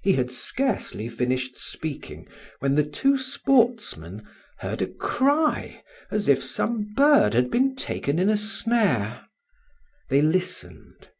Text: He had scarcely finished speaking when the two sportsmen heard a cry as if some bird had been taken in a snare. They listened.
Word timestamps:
He 0.00 0.14
had 0.14 0.30
scarcely 0.30 1.10
finished 1.10 1.58
speaking 1.58 2.26
when 2.60 2.74
the 2.74 2.82
two 2.88 3.18
sportsmen 3.18 4.26
heard 4.60 4.80
a 4.80 4.86
cry 4.86 5.84
as 6.10 6.26
if 6.26 6.42
some 6.42 6.94
bird 6.96 7.34
had 7.34 7.50
been 7.50 7.76
taken 7.76 8.18
in 8.18 8.30
a 8.30 8.38
snare. 8.38 9.26
They 10.08 10.22
listened. 10.22 11.10